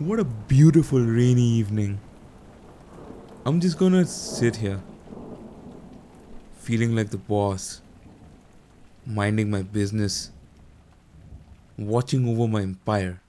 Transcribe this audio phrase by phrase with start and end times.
[0.00, 2.00] What a beautiful rainy evening.
[3.44, 4.80] I'm just gonna sit here,
[6.54, 7.82] feeling like the boss,
[9.04, 10.30] minding my business,
[11.76, 13.20] watching over my empire.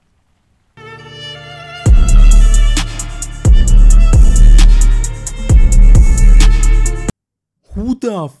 [7.74, 8.38] Who the f-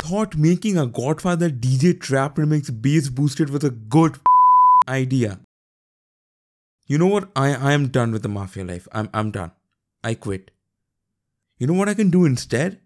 [0.00, 4.20] thought making a Godfather DJ trap remix bass boosted was a good f-
[4.86, 5.40] idea?
[6.86, 7.30] You know what?
[7.34, 8.86] I, I am done with the mafia life.
[8.92, 9.52] I'm, I'm done.
[10.02, 10.50] I quit.
[11.58, 12.80] You know what I can do instead?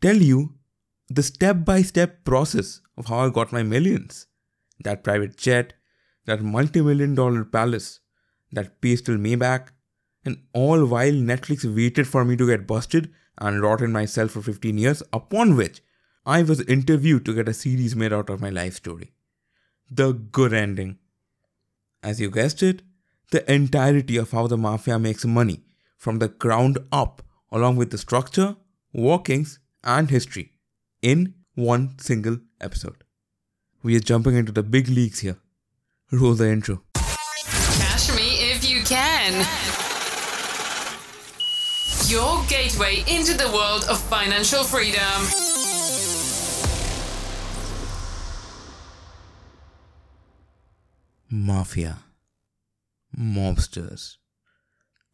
[0.00, 0.54] Tell you
[1.08, 4.26] the step by step process of how I got my millions.
[4.80, 5.74] That private jet,
[6.26, 8.00] that multi million dollar palace,
[8.52, 9.68] that pastel Maybach,
[10.24, 14.28] and all while Netflix waited for me to get busted and rot in my cell
[14.28, 15.80] for 15 years, upon which
[16.24, 19.12] I was interviewed to get a series made out of my life story.
[19.88, 20.98] The good ending.
[22.02, 22.82] As you guessed it,
[23.30, 25.60] the entirety of how the mafia makes money
[25.96, 28.56] from the ground up, along with the structure,
[28.92, 30.52] workings, and history
[31.02, 33.04] in one single episode.
[33.82, 35.38] We are jumping into the big leagues here.
[36.12, 36.82] Roll the intro.
[36.94, 39.46] Cash me if you can.
[42.08, 45.02] Your gateway into the world of financial freedom.
[51.28, 51.98] Mafia,
[53.18, 54.16] mobsters,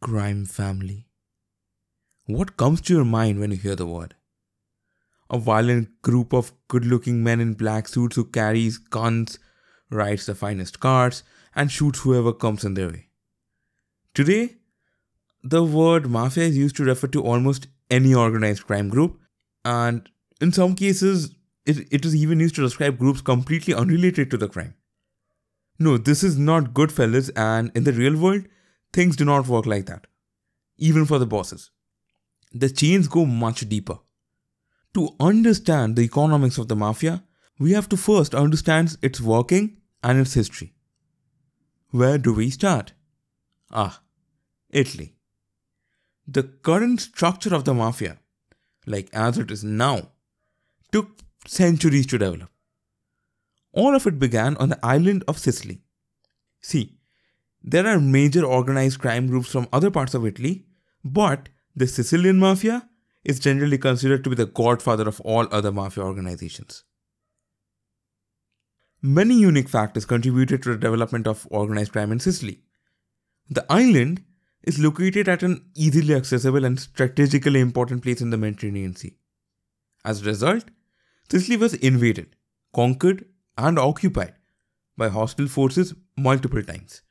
[0.01, 1.07] crime family.
[2.25, 4.15] What comes to your mind when you hear the word?
[5.29, 9.39] A violent group of good looking men in black suits who carries guns,
[9.89, 11.23] rides the finest cars,
[11.55, 13.07] and shoots whoever comes in their way.
[14.13, 14.57] Today,
[15.41, 19.19] the word mafia is used to refer to almost any organized crime group,
[19.63, 20.09] and
[20.41, 24.49] in some cases, it, it is even used to describe groups completely unrelated to the
[24.49, 24.75] crime.
[25.79, 28.45] No, this is not Goodfellas, and in the real world,
[28.91, 30.07] things do not work like that.
[30.77, 31.71] Even for the bosses.
[32.51, 33.97] The chains go much deeper.
[34.93, 37.23] To understand the economics of the mafia,
[37.57, 40.73] we have to first understand its working and its history.
[41.89, 42.93] Where do we start?
[43.71, 44.01] Ah,
[44.69, 45.15] Italy.
[46.27, 48.19] The current structure of the mafia,
[48.85, 50.11] like as it is now,
[50.91, 52.49] took centuries to develop.
[53.73, 55.81] All of it began on the island of Sicily.
[56.61, 56.97] See,
[57.61, 60.65] there are major organized crime groups from other parts of Italy,
[61.03, 62.87] but the Sicilian mafia
[63.23, 66.83] is generally considered to be the godfather of all other mafia organizations.
[69.01, 72.61] Many unique factors contributed to the development of organized crime in Sicily.
[73.49, 74.23] The island
[74.63, 79.17] is located at an easily accessible and strategically important place in the Mediterranean Sea.
[80.05, 80.65] As a result,
[81.29, 82.35] Sicily was invaded,
[82.73, 83.25] conquered,
[83.57, 84.33] and occupied
[84.97, 87.01] by hostile forces multiple times.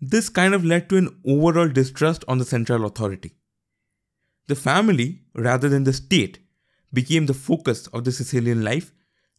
[0.00, 3.36] This kind of led to an overall distrust on the central authority.
[4.48, 6.40] The family, rather than the state,
[6.92, 8.92] became the focus of the Sicilian life,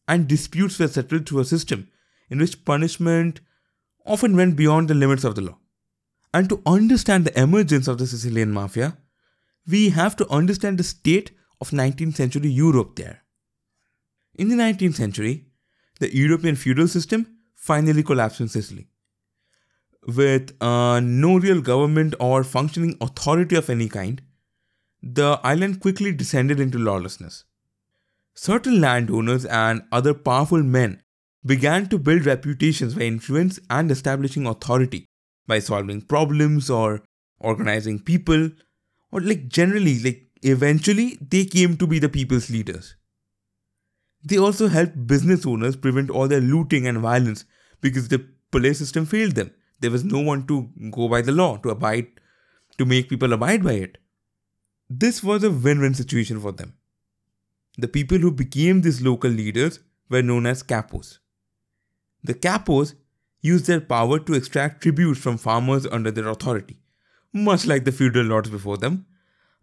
[0.07, 1.89] and disputes were settled through a system
[2.29, 3.41] in which punishment
[4.05, 5.57] often went beyond the limits of the law.
[6.33, 8.97] And to understand the emergence of the Sicilian mafia,
[9.67, 13.23] we have to understand the state of 19th century Europe there.
[14.35, 15.45] In the 19th century,
[15.99, 17.25] the European feudal system
[17.55, 18.87] finally collapsed in Sicily.
[20.07, 24.21] With uh, no real government or functioning authority of any kind,
[25.01, 27.43] the island quickly descended into lawlessness.
[28.33, 31.01] Certain landowners and other powerful men
[31.45, 35.05] began to build reputations by influence and establishing authority
[35.47, 37.03] by solving problems or
[37.39, 38.49] organizing people
[39.11, 42.95] or like generally like eventually they came to be the people's leaders
[44.25, 47.45] they also helped business owners prevent all their looting and violence
[47.79, 49.51] because the police system failed them.
[49.79, 52.07] There was no one to go by the law to abide
[52.77, 53.97] to make people abide by it.
[54.89, 56.73] This was a win-win situation for them.
[57.77, 61.19] The people who became these local leaders were known as capos.
[62.23, 62.95] The capos
[63.41, 66.79] used their power to extract tributes from farmers under their authority,
[67.31, 69.05] much like the feudal lords before them,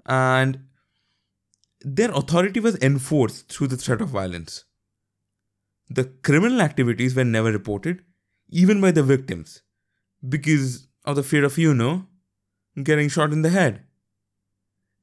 [0.07, 0.61] and
[1.85, 4.65] their authority was enforced through the threat of violence.
[5.89, 8.03] The criminal activities were never reported,
[8.49, 9.63] even by the victims,
[10.27, 12.07] because of the fear of, you know,
[12.83, 13.83] getting shot in the head.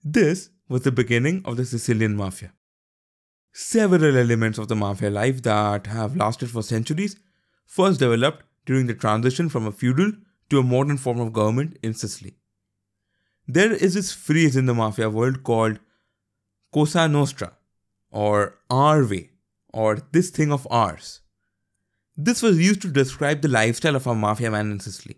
[0.04, 2.54] This was the beginning of the Sicilian mafia.
[3.52, 7.18] Several elements of the mafia life that have lasted for centuries
[7.66, 10.12] first developed during the transition from a feudal
[10.50, 12.38] to a modern form of government in Sicily.
[13.48, 15.80] There is this phrase in the mafia world called
[16.72, 17.54] Cosa Nostra,
[18.12, 19.32] or our way,
[19.74, 21.22] or this thing of ours.
[22.18, 25.18] This was used to describe the lifestyle of a mafia man in Sicily.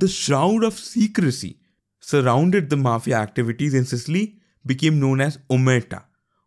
[0.00, 1.58] the shroud of secrecy
[2.00, 6.04] surrounded the mafia activities in Sicily became known as Omerta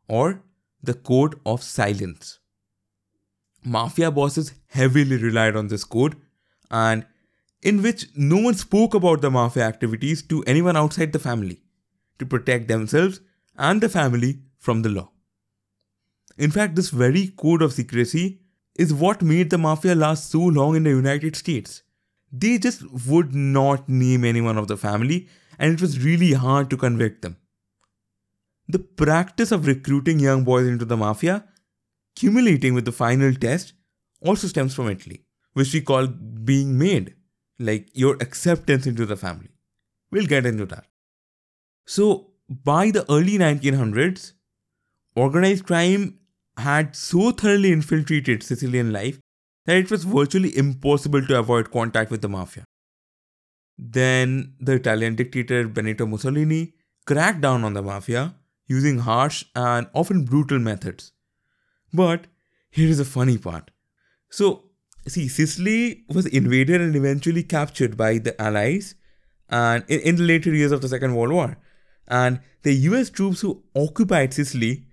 [0.08, 0.44] or
[0.82, 2.40] the Code of Silence.
[3.64, 6.16] Mafia bosses heavily relied on this code
[6.70, 7.06] and
[7.62, 11.62] in which no one spoke about the mafia activities to anyone outside the family
[12.18, 13.20] to protect themselves
[13.58, 15.12] and the family from the law.
[16.38, 18.42] In fact, this very code of secrecy
[18.76, 21.84] is what made the mafia last so long in the United States.
[22.32, 25.28] They just would not name anyone of the family,
[25.60, 27.38] and it was really hard to convict them.
[28.68, 31.46] The practice of recruiting young boys into the mafia,
[32.16, 33.74] cumulating with the final test,
[34.22, 37.16] also stems from Italy, which we call being made,
[37.60, 39.50] like your acceptance into the family.
[40.12, 40.86] We'll get into that.
[41.86, 44.34] So, by the early 1900s,
[45.16, 46.20] organized crime
[46.58, 49.20] had so thoroughly infiltrated Sicilian life
[49.66, 52.66] that it was virtually impossible to avoid contact with the mafia.
[53.78, 56.74] Then the Italian dictator Benito Mussolini
[57.06, 58.36] cracked down on the mafia
[58.68, 61.14] using harsh and often brutal methods.
[61.94, 62.28] But
[62.70, 63.72] here is a funny part.
[64.30, 64.66] So,
[65.08, 68.96] see, Sicily was invaded and eventually captured by the Allies
[69.50, 71.58] and in, in the later years of the Second World War.
[72.12, 74.86] And the US troops who occupied Sicily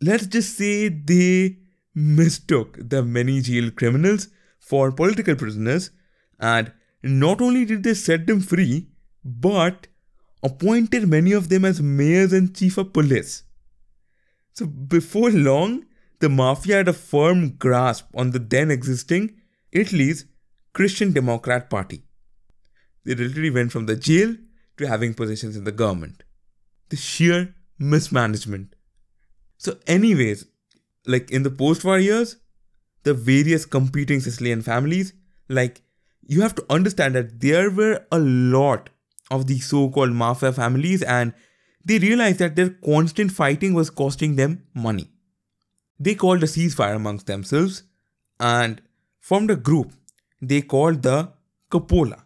[0.00, 1.58] let's just say they
[1.94, 4.28] mistook the many jailed criminals
[4.58, 5.90] for political prisoners,
[6.38, 6.72] and
[7.02, 8.88] not only did they set them free,
[9.24, 9.86] but
[10.42, 13.44] appointed many of them as mayors and chief of police.
[14.52, 15.84] So before long,
[16.20, 19.36] the mafia had a firm grasp on the then existing
[19.72, 20.26] Italy's
[20.72, 22.02] Christian Democrat Party.
[23.04, 24.36] They literally went from the jail
[24.76, 26.24] to having positions in the government.
[26.88, 28.74] The sheer mismanagement
[29.64, 30.44] so, anyways,
[31.06, 32.36] like in the post war years,
[33.02, 35.14] the various competing Sicilian families,
[35.48, 35.80] like
[36.26, 38.90] you have to understand that there were a lot
[39.30, 41.32] of these so called mafia families, and
[41.82, 45.08] they realized that their constant fighting was costing them money.
[45.98, 47.84] They called a ceasefire amongst themselves
[48.38, 48.82] and
[49.20, 49.92] formed a group
[50.42, 51.32] they called the
[51.70, 52.23] Cupola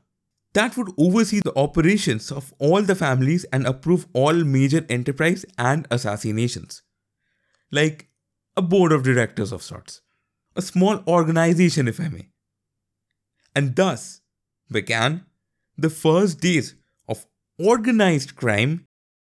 [0.58, 5.86] that would oversee the operations of all the families and approve all major enterprise and
[5.88, 6.82] assassinations
[7.70, 8.08] like
[8.56, 10.00] a board of directors of sorts,
[10.56, 12.28] a small organization, if I may.
[13.54, 14.20] And thus
[14.68, 15.26] began
[15.76, 16.74] the first days
[17.08, 17.24] of
[17.58, 18.86] organized crime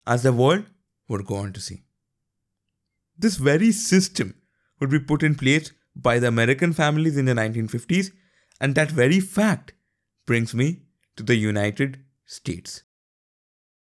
[0.05, 0.65] as the world
[1.09, 1.85] would go on to see.
[3.17, 4.35] This very system
[4.81, 8.11] would be put in place by the American families in the 1950s,
[8.61, 9.75] and that very fact
[10.27, 10.81] brings me
[11.17, 12.83] to the United States.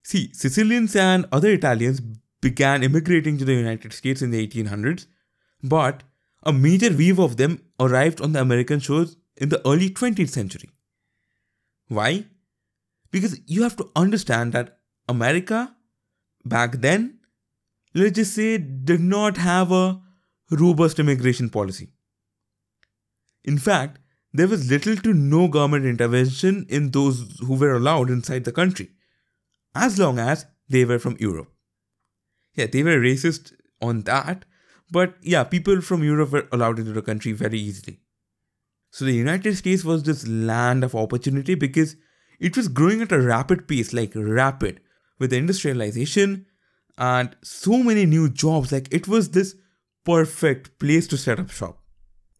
[0.03, 2.01] See, Sicilians and other Italians
[2.41, 5.05] began immigrating to the United States in the 1800s,
[5.63, 6.03] but
[6.43, 10.69] a major wave of them arrived on the American shores in the early 20th century.
[11.87, 12.25] Why?
[13.11, 15.75] Because you have to understand that America
[16.45, 17.19] back then,
[17.93, 20.01] let's just say, did not have a
[20.49, 21.91] robust immigration policy.
[23.43, 23.99] In fact,
[24.33, 28.91] there was little to no government intervention in those who were allowed inside the country,
[29.75, 31.51] as long as they were from Europe
[32.55, 34.45] yeah, they were racist on that,
[34.91, 37.99] but yeah, people from Europe were allowed into the country very easily.
[38.91, 41.95] So the United States was this land of opportunity because
[42.39, 44.81] it was growing at a rapid pace, like rapid,
[45.17, 46.45] with industrialization
[46.97, 48.71] and so many new jobs.
[48.71, 49.55] Like it was this
[50.03, 51.80] perfect place to set up shop.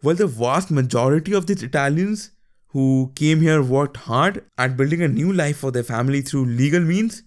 [0.01, 2.31] While the vast majority of these Italians
[2.69, 6.81] who came here worked hard at building a new life for their family through legal
[6.81, 7.23] means,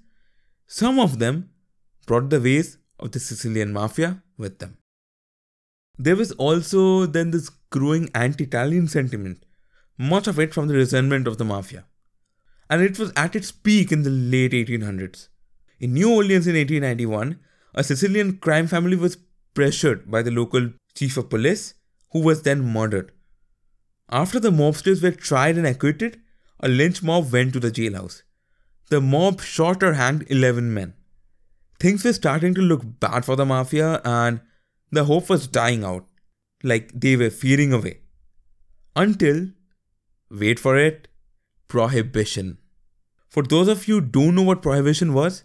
[0.66, 1.50] some of them
[2.06, 4.76] brought the ways of the Sicilian mafia with them.
[5.98, 9.44] There was also then this growing anti Italian sentiment,
[9.96, 11.84] much of it from the resentment of the mafia.
[12.68, 15.28] And it was at its peak in the late 1800s.
[15.78, 17.38] In New Orleans in 1891,
[17.74, 19.18] a Sicilian crime family was
[19.52, 21.74] pressured by the local chief of police,
[22.14, 23.12] who was then murdered.
[24.08, 26.20] After the mobsters were tried and acquitted,
[26.60, 28.22] a lynch mob went to the jailhouse.
[28.88, 30.94] The mob shot or hanged 11 men
[31.84, 34.40] things were starting to look bad for the mafia and
[34.90, 36.06] the hope was dying out,
[36.62, 37.98] like they were fading away.
[38.96, 39.48] Until,
[40.30, 41.08] wait for it,
[41.68, 42.58] prohibition.
[43.28, 45.44] For those of you who don't know what prohibition was,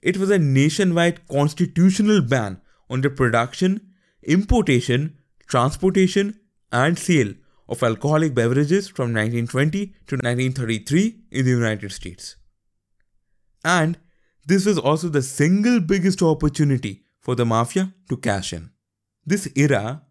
[0.00, 3.80] it was a nationwide constitutional ban on the production,
[4.22, 6.38] importation, transportation,
[6.72, 7.34] and sale
[7.68, 12.36] of alcoholic beverages from 1920 to 1933 in the United States.
[13.64, 13.98] And
[14.46, 18.70] this was also the single biggest opportunity for the mafia to cash in.
[19.24, 20.02] This era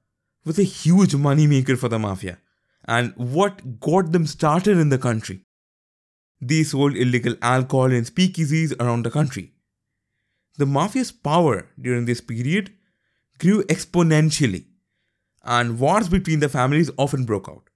[0.45, 2.39] was a huge money maker for the mafia
[2.85, 5.45] and what got them started in the country.
[6.41, 9.53] They sold illegal alcohol in speakeasies around the country.
[10.57, 12.73] The mafia's power during this period
[13.39, 14.65] grew exponentially,
[15.43, 17.69] and wars between the families often broke out.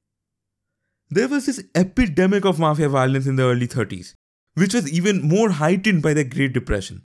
[1.10, 4.14] There was this epidemic of mafia violence in the early 30s,
[4.56, 7.04] which was even more heightened by the Great Depression.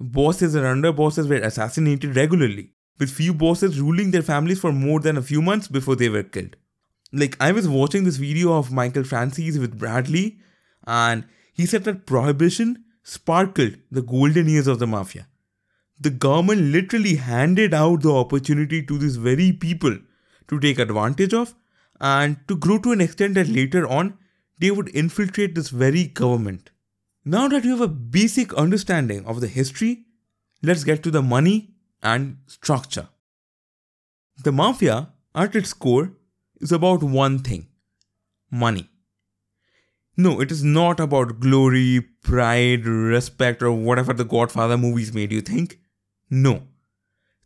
[0.00, 5.16] Bosses and underbosses were assassinated regularly, with few bosses ruling their families for more than
[5.16, 6.56] a few months before they were killed.
[7.12, 10.40] Like, I was watching this video of Michael Franzese with Brad Lea,
[10.86, 15.28] and he said that prohibition sparkled the golden years of the mafia.
[16.02, 19.98] The government literally handed out the opportunity to these very people
[20.48, 21.54] to take advantage of
[22.00, 24.18] and to grow to an extent that later on
[24.58, 26.70] they would infiltrate this very government.
[27.24, 30.06] Now that you have a basic understanding of the history,
[30.60, 33.08] let's get to the money and structure.
[34.42, 36.14] The mafia, at its core,
[36.60, 37.68] is about one thing
[38.50, 38.88] money.
[40.16, 45.40] No, it is not about glory, pride, respect, or whatever the Godfather movies made you
[45.40, 45.78] think.
[46.32, 46.62] No.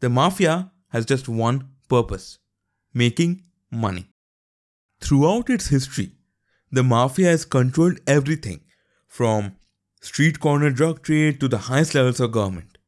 [0.00, 2.38] The mafia has just one purpose
[2.94, 4.12] making money.
[5.00, 6.12] Throughout its history,
[6.70, 8.60] the mafia has controlled everything
[9.08, 9.56] from
[10.00, 12.78] street corner drug trade to the highest levels of government.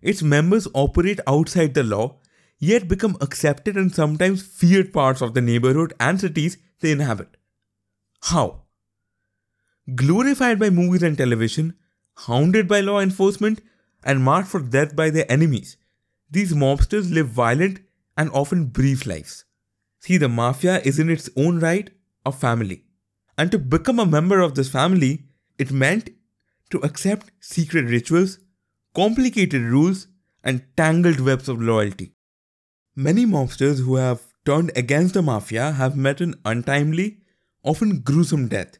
[0.00, 2.18] Its members operate outside the law,
[2.58, 7.36] yet become accepted and sometimes feared parts of the neighborhood and cities they inhabit.
[8.22, 8.62] How?
[9.94, 11.74] glorified by movies and television,
[12.26, 13.60] hounded by law enforcement,
[14.04, 15.76] and marked for death by their enemies.
[16.30, 17.80] These mobsters live violent
[18.16, 19.44] and often brief lives.
[20.00, 21.90] See, the mafia is in its own right
[22.26, 22.84] a family.
[23.38, 25.24] And to become a member of this family,
[25.58, 26.10] it meant
[26.70, 28.38] to accept secret rituals,
[28.94, 30.08] complicated rules,
[30.42, 32.12] and tangled webs of loyalty.
[32.96, 37.20] Many mobsters who have turned against the mafia have met an untimely,
[37.62, 38.78] often gruesome death.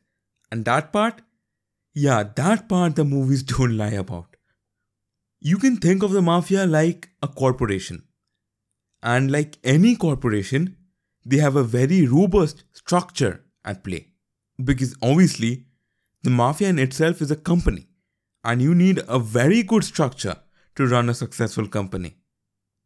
[0.50, 1.22] And that part,
[1.94, 4.36] yeah, that part the movies don't lie about.
[5.44, 8.04] You can think of the mafia like a corporation.
[9.02, 10.76] And like any corporation,
[11.26, 14.10] they have a very robust structure at play.
[14.62, 15.66] Because obviously,
[16.22, 17.88] the mafia in itself is a company,
[18.44, 20.36] and you need a very good structure
[20.76, 22.14] to run a successful company.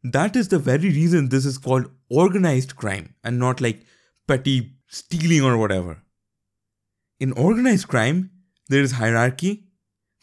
[0.01, 3.85] That is the very reason this is called organized crime and not like
[4.27, 6.01] petty stealing or whatever.
[7.19, 8.31] In organized crime,
[8.67, 9.66] there is hierarchy,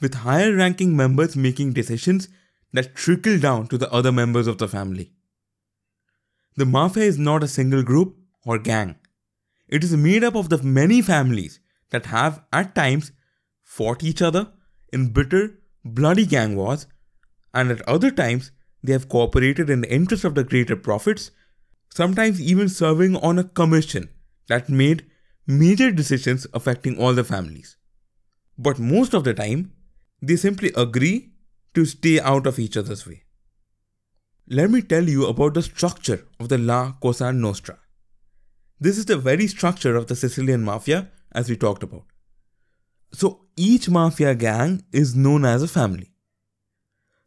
[0.00, 2.28] with higher ranking members making decisions
[2.72, 5.12] that trickle down to the other members of the family.
[6.56, 8.96] The mafia is not a single group or gang.
[9.68, 11.60] It is made up of the many families
[11.90, 13.12] that have, at times,
[13.62, 14.52] fought each other
[14.92, 16.86] in bitter, bloody gang wars,
[17.52, 18.50] and at other times,
[18.82, 21.30] they have cooperated in the interest of the greater profits,
[21.88, 24.08] sometimes even serving on a commission
[24.48, 25.06] that made
[25.46, 27.76] major decisions affecting all the families.
[28.58, 29.72] But most of the time,
[30.28, 31.32] they simply agree
[31.74, 33.22] to stay out of each other's way.
[34.48, 37.78] Let me tell you about the structure of the La Cosa Nostra.
[38.78, 42.04] This is the very structure of the Sicilian mafia, as we talked about.
[43.12, 46.12] So each mafia gang is known as a family.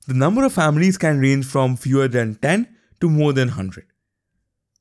[0.07, 2.67] The number of families can range from fewer than 10
[3.01, 3.85] to more than 100.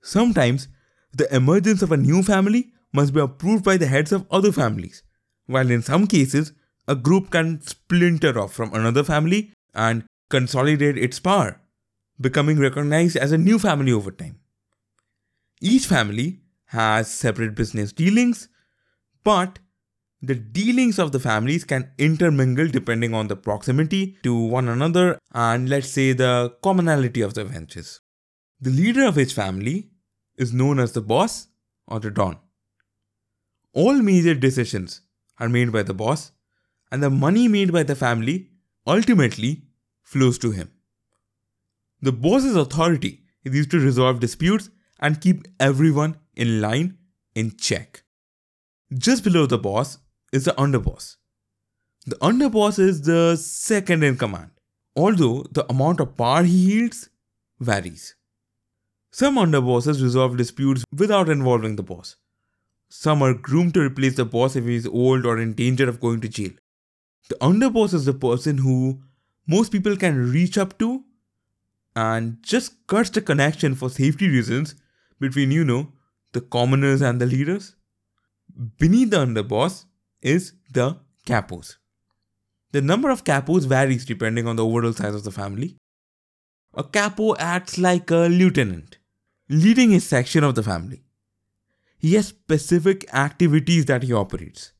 [0.02, 0.68] Sometimes,
[1.12, 5.02] the emergence of a new family must be approved by the heads of other families,
[5.46, 6.52] while in some cases,
[6.88, 11.60] a group can splinter off from another family and consolidate its power,
[12.20, 14.38] becoming recognized as a new family over time.
[15.60, 18.48] Each family has separate business dealings,
[19.24, 19.58] but
[20.22, 25.68] the dealings of the families can intermingle depending on the proximity to one another and
[25.68, 28.00] let's say the commonality of the ventures.
[28.60, 29.90] The leader of each family
[30.36, 31.48] is known as the boss
[31.86, 32.38] or the don.
[33.72, 35.02] All major decisions
[35.38, 36.32] are made by the boss,
[36.90, 38.50] and the money made by the family
[38.86, 39.62] ultimately
[40.02, 40.70] flows to him.
[42.00, 46.98] The boss's authority is used to resolve disputes and keep everyone in line
[47.34, 48.02] in check.
[48.96, 49.98] Just below the boss
[50.32, 51.16] is the underboss.
[52.06, 54.50] The underboss is the second in command,
[54.94, 57.08] although the amount of power he yields
[57.58, 58.14] varies.
[59.10, 62.16] Some underbosses resolve disputes without involving the boss,
[62.88, 66.00] some are groomed to replace the boss if he is old or in danger of
[66.00, 66.52] going to jail.
[67.28, 69.02] The underboss is the person who
[69.46, 71.04] most people can reach up to
[71.94, 74.74] and just cuts the connection for safety reasons
[75.18, 75.92] between, you know,
[76.32, 77.74] the commoners and the leaders.
[78.78, 79.84] Beneath the underboss
[80.22, 81.76] is the capos.
[82.72, 85.76] The number of capos varies depending on the overall size of the family.
[86.74, 88.98] A capo acts like a lieutenant,
[89.48, 91.06] leading a section of the family
[91.98, 94.72] he has specific activities that he operates.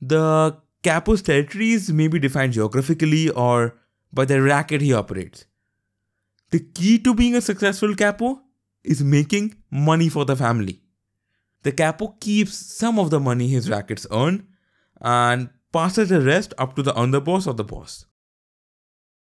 [0.00, 3.78] the capo's territories may be defined geographically or
[4.12, 5.44] by the racket he operates.
[6.50, 8.40] The key to being a successful capo
[8.82, 10.80] is making money for the family.
[11.62, 14.46] The capo keeps some of the money his rackets earn
[15.00, 18.06] and passes the rest up to the underboss or the boss.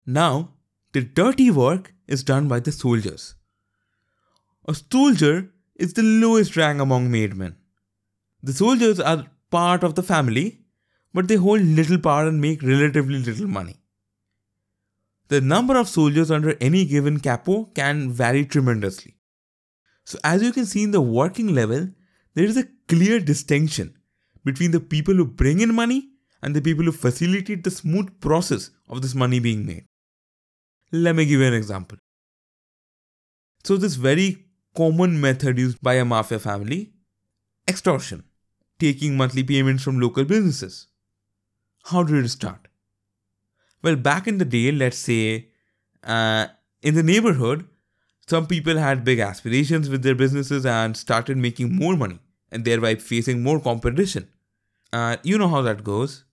[0.05, 0.53] Now,
[0.93, 3.35] the dirty work is done by the soldiers.
[4.67, 7.55] A soldier is the lowest rank among made men.
[8.43, 10.61] The soldiers are part of the family,
[11.13, 13.75] but they hold little power and make relatively little money.
[15.29, 19.15] The number of soldiers under any given capo can vary tremendously.
[20.05, 21.89] So, as you can see in the working level,
[22.33, 23.97] there is a clear distinction
[24.45, 26.09] between the people who bring in money
[26.41, 29.85] and the people who facilitate the smooth process of this money being made.
[30.91, 31.97] Let me give you an example.
[33.65, 34.45] So, this very
[34.75, 36.93] common method used by a mafia family
[37.67, 38.23] extortion,
[38.79, 40.87] taking monthly payments from local businesses.
[41.89, 42.67] How did it start?
[43.81, 45.47] Well, back in the day, let's say
[46.03, 46.47] uh,
[46.81, 47.65] in the neighborhood,
[48.27, 52.19] some people had big aspirations with their businesses and started making more money
[52.51, 54.27] and thereby facing more competition.
[54.91, 56.25] Uh, you know how that goes.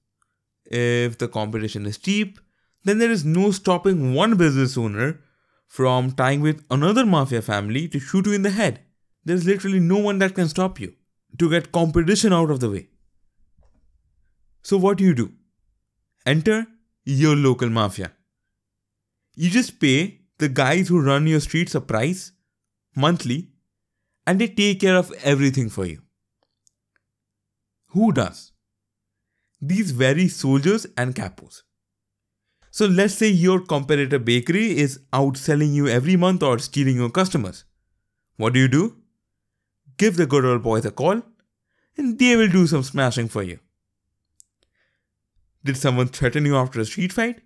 [0.66, 2.40] If the competition is cheap,
[2.82, 5.20] then there is no stopping one business owner
[5.68, 8.80] from tying with another mafia family to shoot you in the head.
[9.24, 10.94] There's literally no one that can stop you
[11.38, 12.88] to get competition out of the way.
[14.62, 15.32] So, what do you do?
[16.26, 16.66] Enter
[17.04, 18.12] your local mafia.
[19.34, 22.32] You just pay the guys who run your streets a price
[22.96, 23.50] monthly
[24.26, 26.00] and they take care of everything for you.
[27.88, 28.52] Who does?
[29.60, 31.62] These very soldiers and capos.
[32.70, 37.64] So let's say your competitor bakery is outselling you every month or stealing your customers.
[38.36, 38.96] What do you do?
[39.96, 41.22] Give the good old boys a call
[41.96, 43.60] and they will do some smashing for you.
[45.64, 47.40] Did someone threaten you after a street fight?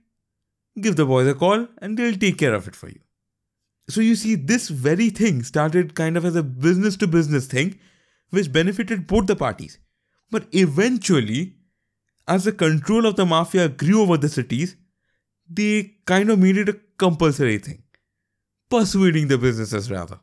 [0.80, 3.00] Give the boys a call and they'll take care of it for you.
[3.88, 7.78] So you see, this very thing started kind of as a business to business thing,
[8.30, 9.78] which benefited both the parties.
[10.30, 11.54] But eventually,
[12.26, 14.76] as the control of the mafia grew over the cities,
[15.48, 17.82] they kind of made it a compulsory thing.
[18.68, 20.20] Persuading the businesses, rather.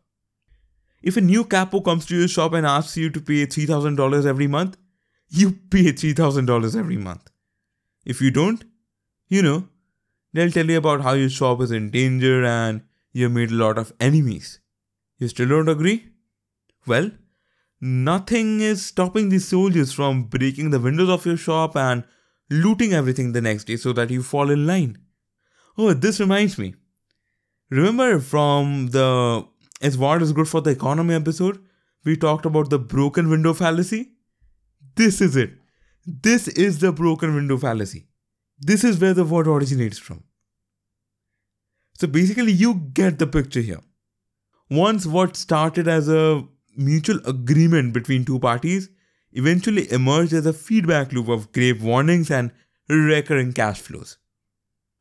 [1.01, 4.47] If a new capo comes to your shop and asks you to pay $3,000 every
[4.47, 4.77] month,
[5.29, 7.31] you pay $3,000 every month.
[8.05, 8.63] If you don't,
[9.27, 9.67] you know,
[10.33, 13.77] they'll tell you about how your shop is in danger and you've made a lot
[13.77, 14.59] of enemies.
[15.17, 16.09] You still don't agree?
[16.85, 17.11] Well,
[17.81, 22.03] nothing is stopping these soldiers from breaking the windows of your shop and
[22.49, 24.99] looting everything the next day so that you fall in line.
[25.77, 26.75] Oh, this reminds me.
[27.69, 29.47] Remember from the
[29.81, 31.59] Is War is Good for the Economy episode?
[32.03, 34.11] We talked about the broken window fallacy.
[34.95, 35.53] This is it.
[36.05, 38.07] This is the broken window fallacy.
[38.59, 40.23] This is where the word originates from.
[41.97, 43.81] So basically, you get the picture here.
[44.69, 46.43] Once what started as a
[46.75, 48.89] mutual agreement between two parties
[49.31, 52.51] eventually emerged as a feedback loop of grave warnings and
[52.89, 54.17] recurring cash flows.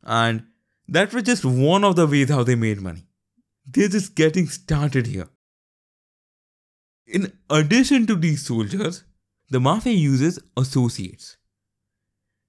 [0.02, 0.44] And
[0.88, 3.06] that was just one of the ways how they made money.
[3.66, 5.28] They're just getting started here.
[7.06, 9.04] In addition to these soldiers,
[9.50, 11.36] the mafia uses associates.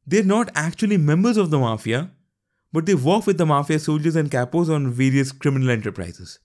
[0.07, 2.11] They're not actually members of the mafia,
[2.71, 6.39] but they work with the mafia soldiers and capos on various criminal enterprises.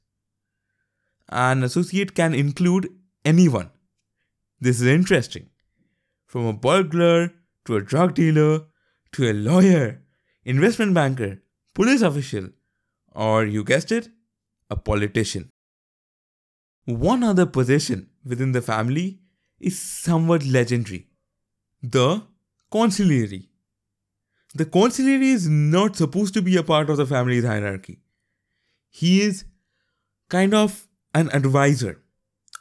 [1.28, 2.88] An associate can include
[3.24, 3.70] anyone.
[4.60, 5.48] This is interesting.
[6.26, 7.32] From a burglar
[7.64, 8.66] to a drug dealer
[9.12, 10.02] to a lawyer,
[10.44, 11.42] investment banker,
[11.74, 12.50] police official,
[13.12, 14.08] or you guessed it,
[14.70, 15.50] a politician.
[16.84, 19.20] One other position within the family
[19.60, 21.06] is somewhat legendary
[21.82, 22.22] the
[22.72, 23.46] consigliere.
[24.54, 28.00] The consigliere is not supposed to be a part of the family's hierarchy.
[28.90, 29.44] He is
[30.28, 32.02] kind of an advisor,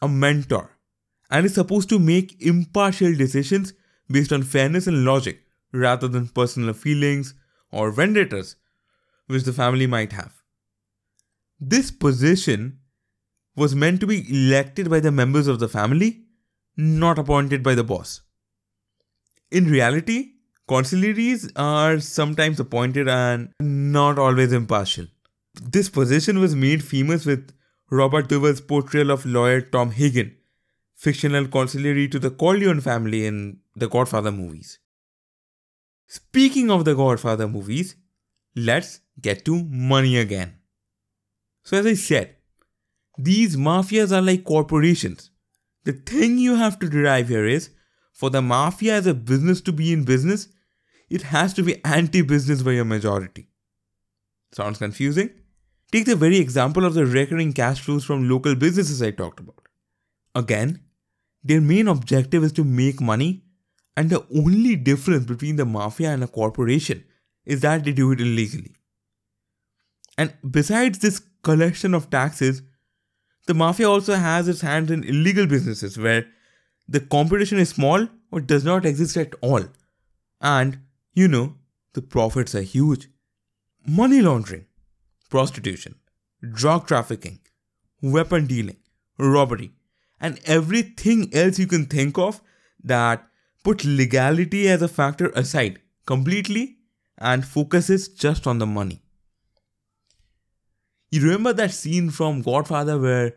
[0.02, 0.78] a mentor,
[1.30, 3.74] and is supposed to make impartial decisions
[4.10, 7.34] based on fairness and logic rather than personal feelings
[7.72, 8.56] or vendettas
[9.28, 10.34] which the family might have.
[11.60, 12.80] This position
[13.56, 16.24] was meant to be elected by the members of the family,
[16.80, 18.22] not appointed by the boss.
[19.52, 20.36] In reality,
[20.70, 25.08] consiglieres are sometimes appointed and not always impartial.
[25.62, 27.52] This position was made famous with
[27.92, 30.38] Robert Duvall's portrayal of lawyer Tom Hagen,
[30.96, 34.80] fictional consigliere to the Corleone family in the Godfather movies.
[36.08, 37.96] Speaking of the Godfather movies,
[38.56, 40.56] let's get to money again.
[41.64, 42.36] So, as I said,
[43.18, 45.30] these mafias are like corporations.
[45.90, 47.72] The thing you have to derive here is
[48.14, 50.48] for the mafia as a business to be in business,
[51.10, 53.48] it has to be anti business by a majority.
[54.52, 55.32] Sounds confusing?
[55.92, 59.64] Take the very example of the recurring cash flows from local businesses I talked about.
[60.36, 60.84] Again,
[61.44, 63.46] their main objective is to make money,
[63.98, 67.04] and the only difference between the mafia and a corporation
[67.46, 68.76] is that they do it illegally.
[70.20, 72.62] And besides this collection of taxes,
[73.50, 76.28] the mafia also has its hands in illegal businesses where
[76.88, 79.64] the competition is small or does not exist at all.
[80.40, 80.78] And,
[81.16, 81.56] you know,
[81.94, 83.08] the profits are huge.
[83.88, 84.66] Money laundering,
[85.32, 85.96] prostitution,
[86.54, 87.40] drug trafficking,
[88.04, 88.78] weapon dealing,
[89.18, 89.72] robbery,
[90.22, 92.42] and everything else you can think of
[92.84, 93.28] that
[93.64, 96.78] put legality as a factor aside completely
[97.18, 99.02] and focuses just on the money.
[101.12, 103.36] You remember that scene from Godfather where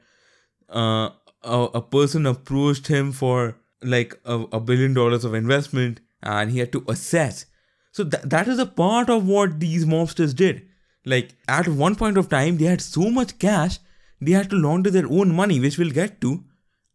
[0.69, 1.11] uh,
[1.43, 6.59] a, a person approached him for like a, a billion dollars of investment and he
[6.59, 7.47] had to assess.
[7.93, 10.63] So th- that is a part of what these mobsters did.
[11.05, 13.79] Like at one point of time, they had so much cash,
[14.21, 16.45] they had to launder their own money, which we'll get to.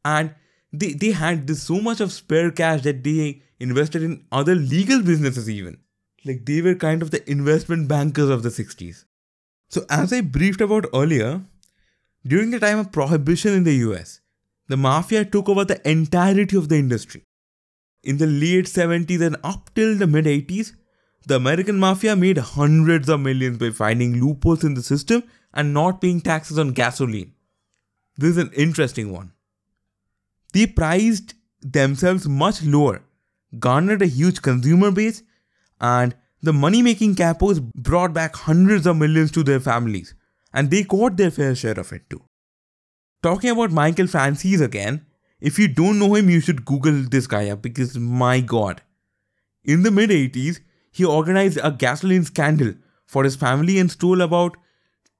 [0.06, 0.34] And
[0.72, 5.02] they, they had this so much of spare cash that they invested in other legal
[5.02, 5.78] businesses even.
[6.24, 9.04] Like they were kind of the investment bankers of the 60s.
[9.70, 11.42] So as I briefed about earlier,
[12.26, 14.22] during the time of prohibition in the US,
[14.68, 17.24] the mafia took over the entirety of the industry.
[18.04, 20.74] In the late 70s and up till the mid 80s,
[21.26, 26.00] the American mafia made hundreds of millions by finding loopholes in the system and not
[26.00, 27.34] paying taxes on gasoline.
[28.18, 29.34] This is an interesting one.
[30.54, 33.04] They priced themselves much lower,
[33.60, 35.24] garnered a huge consumer base,
[35.82, 40.14] and the money making capos brought back hundreds of millions to their families,
[40.54, 42.22] and they got their fair share of it too.
[43.24, 45.06] Talking about Michael Franzese again,
[45.40, 48.82] if you don't know him, you should Google this guy up because my god.
[49.64, 50.60] In the mid 80s,
[50.92, 52.74] he organized a gasoline scandal
[53.06, 54.58] for his family and stole about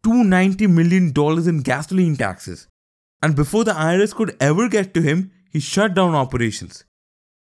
[0.06, 1.14] $290 million
[1.50, 2.68] in gasoline taxes.
[3.22, 6.86] And before the IRS could ever get to him, he shut down operations.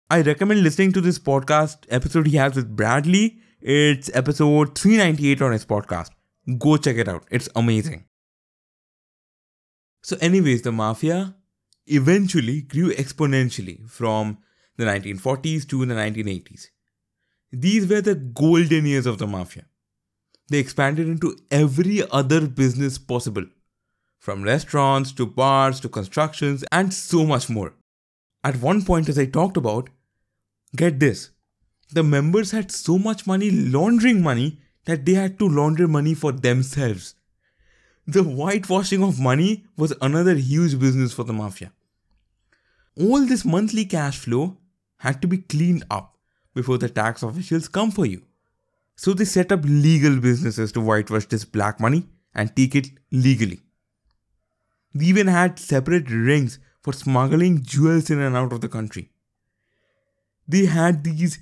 [0.10, 3.40] I recommend listening to this podcast episode he has with Brad Lea.
[3.70, 6.12] It's episode 398 on his podcast.
[6.58, 8.06] Go check it out, it's amazing.
[10.02, 11.36] So, anyways, the mafia
[11.88, 14.38] eventually grew exponentially from
[14.78, 16.68] the 1940s to the 1980s.
[17.52, 19.66] These were the golden years of the mafia.
[20.48, 23.48] They expanded into every other business possible,
[24.18, 27.74] from restaurants to bars to constructions and so much more.
[28.46, 29.90] At one point, as I talked about,
[30.74, 31.32] get this
[31.92, 36.32] the members had so much money laundering money that they had to launder money for
[36.32, 37.16] themselves.
[38.06, 41.72] The whitewashing of money was another huge business for the mafia.
[42.98, 44.58] All this monthly cash flow
[44.98, 46.18] had to be cleaned up
[46.54, 48.24] before the tax officials come for you.
[48.96, 53.62] So they set up legal businesses to whitewash this black money and take it legally.
[54.94, 59.12] They even had separate rings for smuggling jewels in and out of the country.
[60.48, 61.40] They had these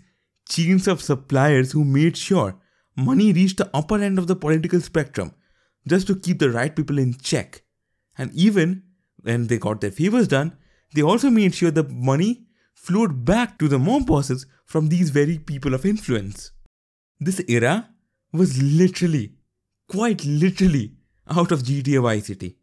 [0.48, 2.56] chains of suppliers who made sure
[2.96, 5.34] money reached the upper end of the political spectrum
[5.88, 7.64] just to keep the right people in check.
[8.18, 8.84] And even
[9.22, 10.58] when they got their favors done,
[10.94, 15.38] they also made sure the money flowed back to the mob bosses from these very
[15.38, 16.52] people of influence.
[17.20, 17.90] This era
[18.32, 19.36] was literally,
[19.88, 20.94] quite literally,
[21.30, 22.58] out of GTA Vice City.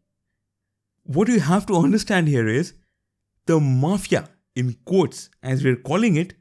[1.03, 2.73] What you have to understand here is
[3.45, 6.35] the mafia, in quotes, as we're calling it,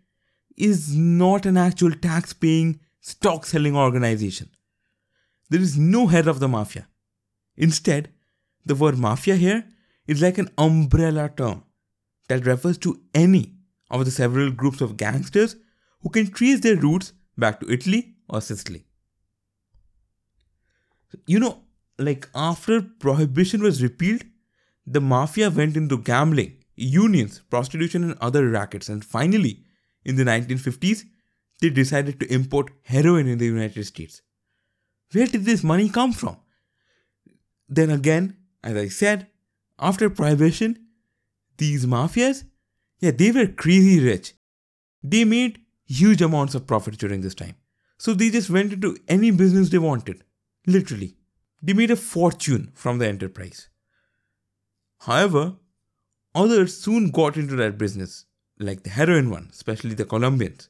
[0.56, 4.50] is not an actual tax paying, stock selling organization.
[5.50, 6.88] There is no head of the mafia.
[7.56, 8.10] Instead,
[8.64, 9.64] the word mafia here
[10.06, 11.64] is like an umbrella term
[12.28, 13.54] that refers to any
[13.90, 15.56] of the several groups of gangsters
[16.00, 18.86] who can trace their roots back to Italy or Sicily.
[21.26, 21.62] You know,
[21.98, 24.22] like after prohibition was repealed,
[24.86, 29.64] the mafia went into gambling, unions, prostitution, and other rackets, and finally,
[30.04, 31.04] in the 1950s,
[31.60, 34.22] they decided to import heroin in the United States.
[35.12, 36.36] Where did this money come from?
[37.68, 39.28] Then again, as I said,
[39.78, 40.78] after prohibition,
[41.58, 42.44] these mafias,
[43.00, 44.34] yeah, they were crazy rich.
[45.02, 47.56] They made huge amounts of profit during this time.
[47.98, 50.24] So they just went into any business they wanted.
[50.66, 51.16] Literally.
[51.60, 53.68] They made a fortune from the enterprise.
[55.00, 55.54] However,
[56.34, 58.24] others soon got into that business,
[58.62, 60.68] like the heroin one, especially the Colombians.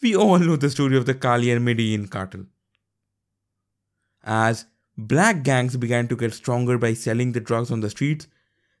[0.00, 2.46] We all know the story of the Cali and Medellin cartel.
[4.24, 8.26] As black gangs began to get stronger by selling the drugs on the streets,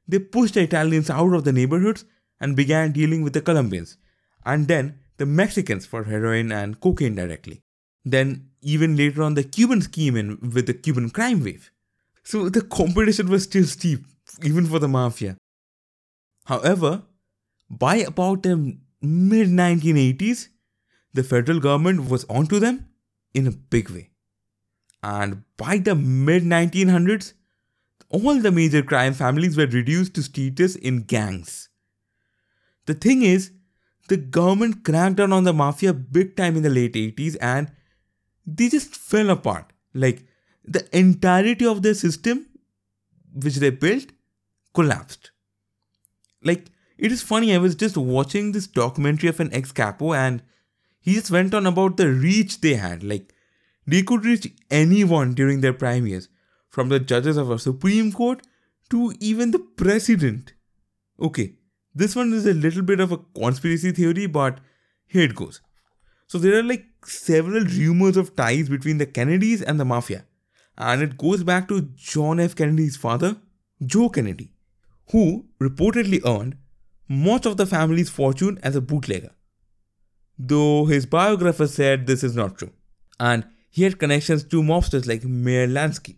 [0.06, 2.04] they pushed the Italians out of the neighborhoods
[2.40, 3.96] and began dealing with the Colombians.
[4.44, 7.62] and then the Mexicans for heroin and cocaine directly.
[8.04, 11.70] Then, even later on, the Cubans came in with the Cuban crime wave.
[12.24, 14.04] So the competition was still steep,
[14.42, 15.36] even for the mafia.
[16.46, 17.02] However,
[17.72, 20.48] by about the mid 1980s,
[21.14, 22.88] the federal government was onto them
[23.34, 24.10] in a big way.
[25.02, 27.32] And by the mid 1900s,
[28.10, 31.70] all the major crime families were reduced to status in gangs.
[32.86, 33.52] The thing is,
[34.08, 37.70] the government cracked down on the mafia big time in the late 80s and
[38.46, 39.72] they just fell apart.
[39.94, 40.26] Like
[40.64, 42.46] the entirety of their system,
[43.32, 44.06] which they built,
[44.74, 45.30] collapsed.
[46.42, 46.66] Like,
[46.98, 50.42] it is funny, I was just watching this documentary of an ex capo and
[51.00, 53.02] he just went on about the reach they had.
[53.02, 53.34] Like,
[53.86, 56.28] they could reach anyone during their prime years,
[56.68, 58.46] from the judges of a Supreme Court
[58.90, 60.54] to even the president.
[61.20, 61.54] Okay,
[61.94, 64.60] this one is a little bit of a conspiracy theory, but
[65.06, 65.60] here it goes.
[66.28, 70.24] So, there are like several rumors of ties between the Kennedys and the mafia,
[70.78, 72.54] and it goes back to John F.
[72.54, 73.36] Kennedy's father,
[73.84, 74.52] Joe Kennedy,
[75.10, 76.56] who reportedly earned
[77.12, 79.32] much of the family's fortune as a bootlegger.
[80.38, 82.72] Though his biographer said this is not true,
[83.20, 86.16] and he had connections to mobsters like Meyer Lansky.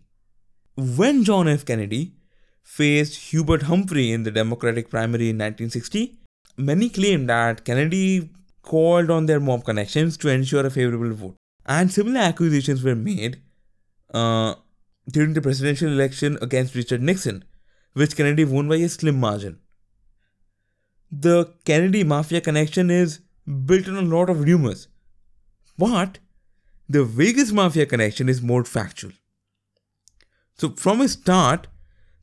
[0.75, 1.65] When John F.
[1.65, 2.13] Kennedy
[2.63, 6.17] faced Hubert Humphrey in the Democratic primary in 1960,
[6.57, 8.29] many claimed that Kennedy
[8.61, 11.35] called on their mob connections to ensure a favorable vote.
[11.65, 13.41] And similar accusations were made
[14.13, 14.55] uh,
[15.09, 17.43] during the presidential election against Richard Nixon,
[17.93, 19.59] which Kennedy won by a slim margin.
[21.11, 23.19] The Kennedy mafia connection is
[23.65, 24.87] built on a lot of rumors,
[25.77, 26.19] but
[26.89, 29.11] the Vegas mafia connection is more factual.
[30.57, 31.67] So, from a start,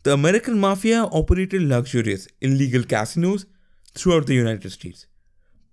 [0.03, 3.47] the American mafia operated luxurious, illegal casinos
[3.95, 5.07] throughout the United States,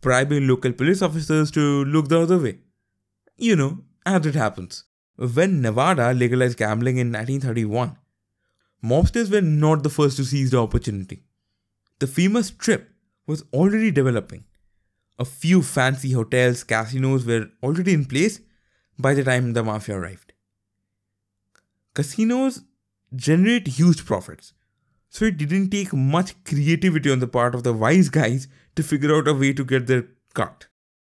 [0.01, 2.59] bribing local police officers to look the other way.
[3.37, 4.83] You know, as it happens.
[5.15, 7.97] When Nevada legalized gambling in 1931,
[8.83, 11.23] mobsters were not the first to seize the opportunity.
[11.99, 12.89] The famous Strip
[13.29, 14.43] was already developing.
[15.19, 18.39] A few fancy hotels, casinos were already in place
[18.97, 20.33] by the time the mafia arrived.
[21.93, 22.63] Casinos
[23.15, 24.53] generate huge profits,
[25.09, 29.15] so it didn't take much creativity on the part of the wise guys to figure
[29.15, 30.67] out a way to get their cut.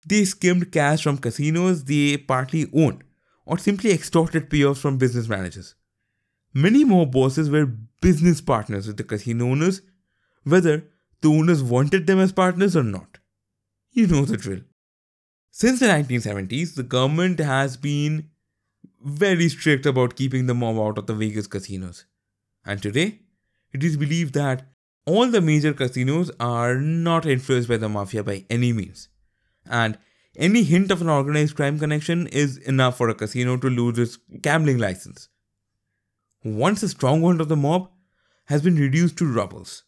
[0.05, 3.03] They skimmed cash from casinos they partly owned
[3.45, 5.75] or simply extorted payoffs from business managers.
[6.53, 7.67] Many more bosses were
[8.01, 9.81] business partners with the casino owners,
[10.43, 10.90] whether
[11.21, 13.19] the owners wanted them as partners or not.
[13.91, 14.61] You know the drill.
[15.51, 18.29] Since the 1970s, the government has been
[19.03, 22.05] very strict about keeping the mob out of the Vegas casinos.
[22.65, 23.19] And today,
[23.73, 24.67] it is believed that
[25.05, 29.09] all the major casinos are not influenced by the mafia by any means.
[29.65, 29.97] And
[30.35, 34.17] any hint of an organized crime connection is enough for a casino to lose its
[34.41, 35.27] gambling license.
[36.43, 37.89] Once the stronghold of the mob
[38.45, 39.83] has been reduced to rubbles.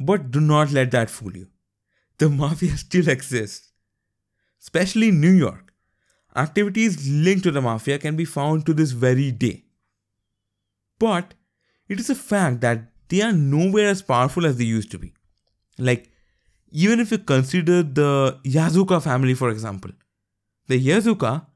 [0.00, 1.48] But do not let that fool you.
[2.18, 3.70] The mafia still exists
[4.60, 5.72] especially in New York.
[6.36, 9.64] Activities linked to the mafia can be found to this very day.
[10.98, 11.34] But
[11.88, 15.12] it is a fact that they are nowhere as powerful as they used to be.
[15.78, 16.10] Like,
[16.70, 19.90] even if you consider the Yakuza family, for example,
[20.68, 21.46] the Yakuza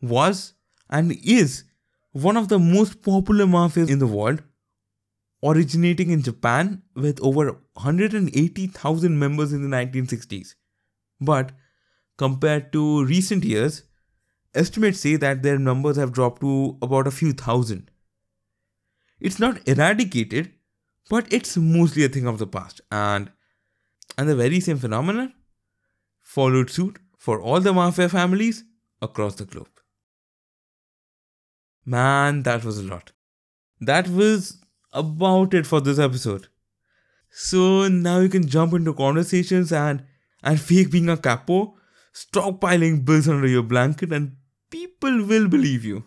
[0.00, 0.54] was
[0.88, 1.64] and is
[2.12, 4.42] one of the most popular mafias in the world,
[5.44, 10.54] originating in Japan with over 180,000 members in the 1960s.
[11.20, 11.52] But
[12.16, 13.82] compared to recent years,
[14.54, 17.90] estimates say that their numbers have dropped to about a few thousand.
[19.20, 20.52] It's not eradicated,
[21.10, 23.30] but it's mostly a thing of the past, and
[24.16, 25.34] and the very same phenomenon
[26.22, 28.64] followed suit for all the mafia families
[29.02, 29.68] across the globe.
[31.84, 33.12] Man, that was a lot.
[33.80, 34.63] That was
[34.94, 36.48] about it for this episode.
[37.30, 40.04] So now you can jump into conversations and
[40.42, 41.74] and fake being a capo
[42.14, 44.36] stockpiling bills under your blanket and
[44.70, 46.04] people will believe you.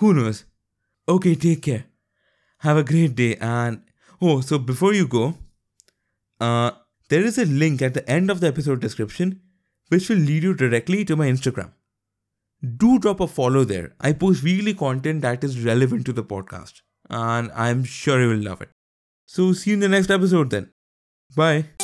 [0.00, 0.44] Who knows?
[1.08, 1.84] Okay, take care.
[2.58, 3.82] Have a great day and
[4.20, 5.34] oh, so before you go,
[6.40, 6.72] uh
[7.08, 9.40] there is a link at the end of the episode description
[9.88, 11.72] which will lead you directly to my Instagram.
[12.84, 13.94] Do drop a follow there.
[14.00, 16.80] I post weekly content that is relevant to the podcast
[17.12, 18.70] and I'm sure you will love it.
[19.26, 20.72] So see you in the next episode then.
[21.34, 21.81] Bye.